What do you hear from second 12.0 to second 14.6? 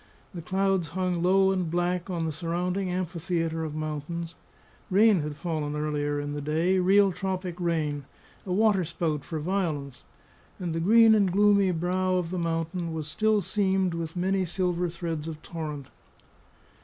of the mountain was still seamed with many